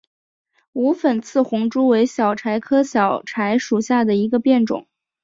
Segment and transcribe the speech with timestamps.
[0.73, 4.87] 无粉刺红珠为小檗科小檗属下的一个变种。